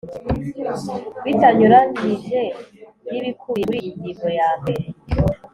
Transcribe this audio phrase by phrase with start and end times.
[1.23, 2.41] Bitanyuranyije
[3.09, 4.85] nibikubiye muri iyi ngingo yambere